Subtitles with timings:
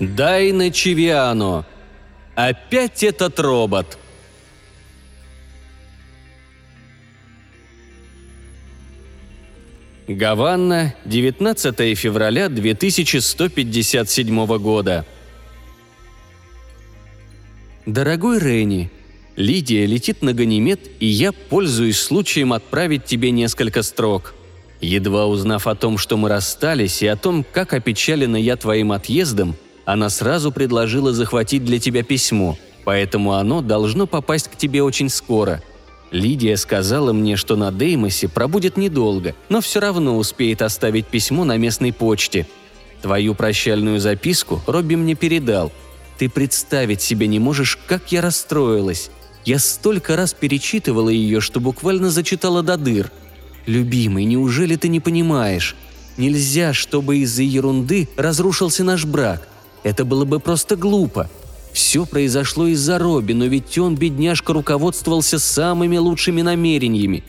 [0.00, 1.66] Дайна Чивиано.
[2.34, 3.96] Опять этот робот.
[10.06, 15.06] Гаванна, 19 февраля 2157 года.
[17.86, 18.90] Дорогой Ренни,
[19.36, 24.34] Лидия летит на Ганимед, и я пользуюсь случаем отправить тебе несколько строк.
[24.80, 29.56] Едва узнав о том, что мы расстались, и о том, как опечалена я твоим отъездом,
[29.86, 35.62] она сразу предложила захватить для тебя письмо, поэтому оно должно попасть к тебе очень скоро–
[36.10, 41.56] Лидия сказала мне, что на Деймосе пробудет недолго, но все равно успеет оставить письмо на
[41.56, 42.46] местной почте.
[43.02, 45.72] Твою прощальную записку Робби мне передал.
[46.18, 49.10] Ты представить себе не можешь, как я расстроилась.
[49.44, 53.10] Я столько раз перечитывала ее, что буквально зачитала до дыр.
[53.66, 55.76] Любимый, неужели ты не понимаешь?
[56.16, 59.46] Нельзя, чтобы из-за ерунды разрушился наш брак.
[59.86, 61.30] Это было бы просто глупо.
[61.72, 67.22] Все произошло из-за Робби, но ведь он, бедняжка, руководствовался самыми лучшими намерениями.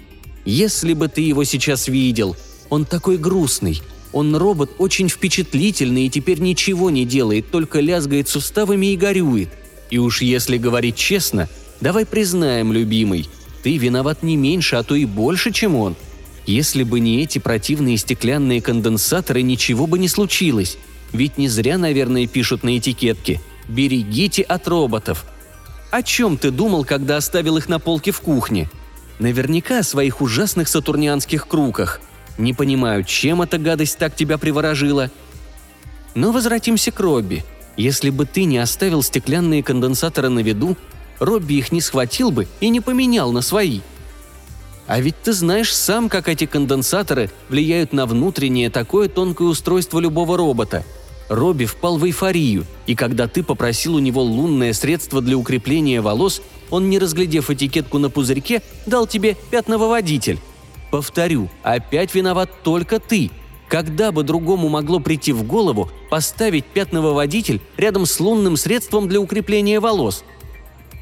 [0.43, 2.35] Если бы ты его сейчас видел,
[2.71, 3.83] он такой грустный.
[4.11, 9.49] Он робот очень впечатлительный и теперь ничего не делает, только лязгает суставами и горюет.
[9.91, 11.47] И уж если говорить честно,
[11.79, 13.29] давай признаем, любимый,
[13.61, 15.95] ты виноват не меньше, а то и больше, чем он.
[16.47, 20.79] Если бы не эти противные стеклянные конденсаторы, ничего бы не случилось.
[21.17, 25.25] Ведь не зря, наверное, пишут на этикетке– Берегите от роботов.
[25.91, 28.69] О чем ты думал, когда оставил их на полке в кухне?
[29.19, 31.99] Наверняка о своих ужасных сатурнианских круках.
[32.37, 35.11] Не понимаю, чем эта гадость так тебя приворожила.
[36.15, 37.43] Но возвратимся к Робби.
[37.75, 40.77] Если бы ты не оставил стеклянные конденсаторы на виду,
[41.19, 43.81] Робби их не схватил бы и не поменял на свои.
[44.87, 50.37] А ведь ты знаешь сам, как эти конденсаторы влияют на внутреннее такое тонкое устройство любого
[50.37, 50.85] робота–
[51.29, 56.41] Робби впал в эйфорию, и когда ты попросил у него лунное средство для укрепления волос,
[56.69, 60.39] он, не разглядев этикетку на пузырьке, дал тебе пятновыводитель.
[60.91, 63.29] Повторю, опять виноват только ты.
[63.67, 69.81] Когда бы другому могло прийти в голову поставить пятновыводитель рядом с лунным средством для укрепления
[69.81, 70.23] волос?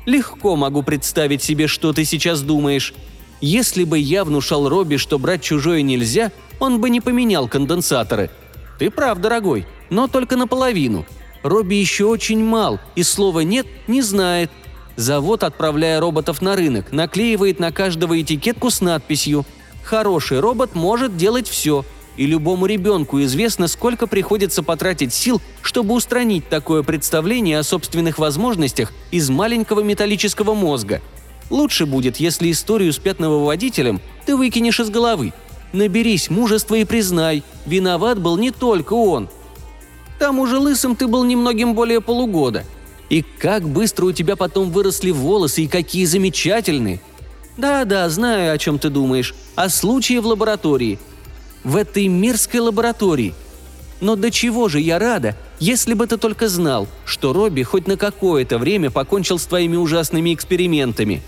[0.07, 2.93] Легко могу представить себе, что ты сейчас думаешь.
[3.41, 8.31] Если бы я внушал Робби, что брать чужое нельзя, он бы не поменял конденсаторы.
[8.77, 11.05] Ты прав, дорогой, но только наполовину.
[11.43, 14.49] Робби еще очень мал и слова «нет» не знает.
[14.95, 19.45] Завод, отправляя роботов на рынок, наклеивает на каждого этикетку с надписью
[19.83, 21.85] «Хороший робот может делать все»,
[22.17, 28.93] и любому ребенку известно, сколько приходится потратить сил, чтобы устранить такое представление о собственных возможностях
[29.11, 31.01] из маленького металлического мозга.
[31.49, 35.33] Лучше будет, если историю с пятновыводителем ты выкинешь из головы.
[35.75, 39.29] Наберись мужества и признай, виноват был не только он–
[40.15, 42.63] к тому же лысым ты был немногим более полугода.
[43.09, 47.01] И как быстро у тебя потом выросли волосы и какие замечательные.
[47.57, 49.35] Да-да, знаю, о чем ты думаешь.
[49.55, 50.99] О случае в лаборатории.
[51.63, 53.33] В этой мерзкой лаборатории.
[53.99, 57.97] Но до чего же я рада, если бы ты только знал, что Робби хоть на
[57.97, 61.21] какое-то время покончил с твоими ужасными экспериментами.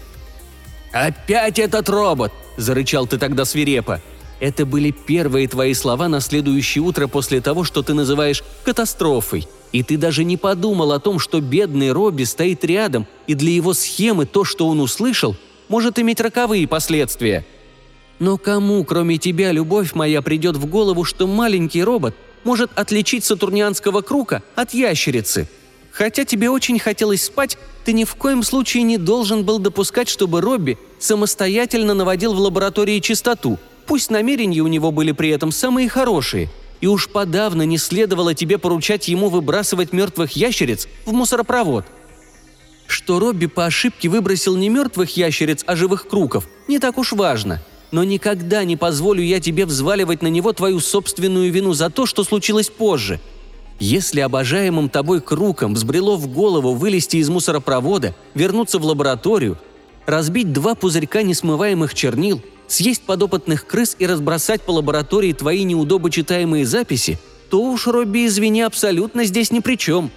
[0.92, 4.02] «Опять этот робот!»– зарычал ты тогда свирепо.
[4.40, 9.48] Это были первые твои слова на следующее утро после того, что ты называешь катастрофой.
[9.72, 13.74] И ты даже не подумал о том, что бедный Робби стоит рядом, и для его
[13.74, 15.36] схемы то, что он услышал,
[15.70, 17.46] может иметь роковые последствия.
[18.20, 24.02] Но кому, кроме тебя, любовь моя, придет в голову, что маленький робот может отличить сатурнианского
[24.02, 25.48] крука от ящерицы?
[25.92, 30.42] Хотя тебе очень хотелось спать, ты ни в коем случае не должен был допускать, чтобы
[30.42, 36.50] Робби самостоятельно наводил в лаборатории чистоту– Пусть намерения у него были при этом самые хорошие,
[36.82, 41.86] и уж подавно не следовало тебе поручать ему выбрасывать мертвых ящериц в мусоропровод.
[42.86, 47.62] Что Робби по ошибке выбросил не мертвых ящериц, а живых круков, не так уж важно.
[47.92, 52.26] Но никогда не позволю я тебе взваливать на него твою собственную вину за то, что
[52.26, 53.22] случилось позже.
[53.80, 59.58] Если обожаемым тобой круком взбрело в голову вылезти из мусоропровода, вернуться в лабораторию,
[60.06, 67.18] разбить два пузырька несмываемых чернил– съесть подопытных крыс и разбросать по лаборатории твои неудобочитаемые записи,
[67.50, 70.12] то уж, Робби, извини, абсолютно здесь ни при чем.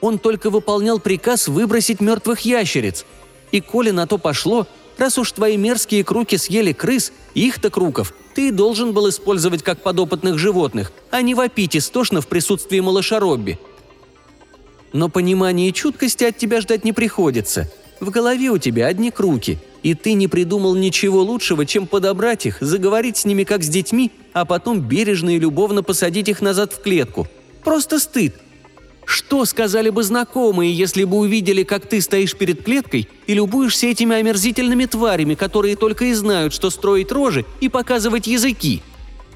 [0.00, 3.06] Он только выполнял приказ выбросить мертвых ящериц.
[3.52, 4.66] И коли на то пошло,
[4.98, 10.38] раз уж твои мерзкие круки съели крыс, их-то круков, ты должен был использовать как подопытных
[10.38, 13.58] животных, а не вопить истошно в присутствии малыша Робби.
[14.92, 17.70] Но понимания и чуткости от тебя ждать не приходится.
[18.00, 22.56] В голове у тебя одни круки– и ты не придумал ничего лучшего, чем подобрать их,
[22.60, 26.80] заговорить с ними как с детьми, а потом бережно и любовно посадить их назад в
[26.80, 27.28] клетку.
[27.62, 28.34] Просто стыд.
[29.04, 34.16] Что сказали бы знакомые, если бы увидели, как ты стоишь перед клеткой и любуешься этими
[34.16, 38.82] омерзительными тварями, которые только и знают, что строить рожи и показывать языки?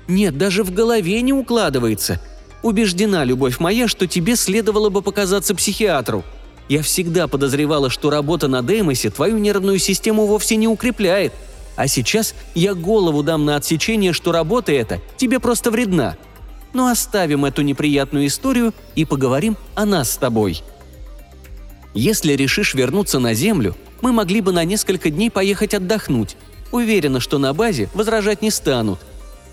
[0.08, 2.22] Нет, даже в голове не укладывается.
[2.62, 6.24] Убеждена, любовь моя, что тебе следовало бы показаться психиатру.
[6.68, 11.32] Я всегда подозревала, что работа на Деймосе твою нервную систему вовсе не укрепляет.
[11.76, 16.16] А сейчас я голову дам на отсечение, что работа эта тебе просто вредна.
[16.74, 20.62] Но оставим эту неприятную историю и поговорим о нас с тобой.
[21.94, 26.36] Если решишь вернуться на Землю, мы могли бы на несколько дней поехать отдохнуть.
[26.70, 29.00] Уверена, что на базе возражать не станут.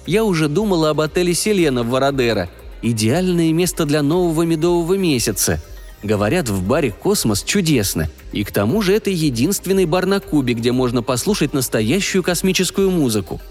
[0.06, 2.50] Я уже думала об отеле «Селена» в Вородеро.
[2.82, 5.62] Идеальное место для нового медового месяца.
[6.06, 8.10] Говорят, в баре «Космос» чудесно.
[8.32, 13.42] И к тому же это единственный бар на Кубе, где можно послушать настоящую космическую музыку.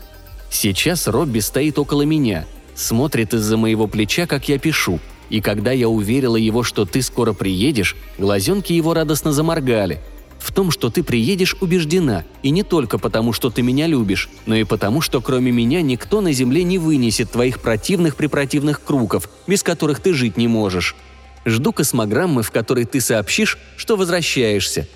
[0.50, 5.00] Сейчас Робби стоит около меня– смотрит из-за моего плеча, как я пишу.
[5.30, 10.00] И когда я уверила его, что ты скоро приедешь, глазенки его радостно заморгали.
[10.38, 14.54] В том, что ты приедешь, убеждена, и не только потому, что ты меня любишь, но
[14.54, 20.00] и потому, что кроме меня никто на земле не вынесет твоих противных-препротивных круков, без которых
[20.00, 20.94] ты жить не можешь.
[21.44, 24.86] Жду космограммы, в которой ты сообщишь, что возвращаешься.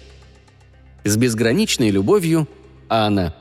[1.05, 2.49] С безграничной любовью,
[2.89, 3.35] Анна.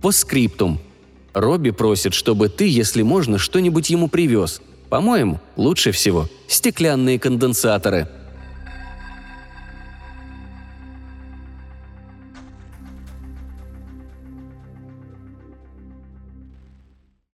[0.00, 0.80] По скриптум–
[1.34, 4.60] Робби просит, чтобы ты, если можно, что-нибудь ему привез.
[4.90, 8.08] По-моему, лучше всего стеклянные конденсаторы–